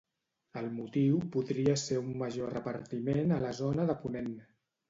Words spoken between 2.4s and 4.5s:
repartiment a la zona de Ponent.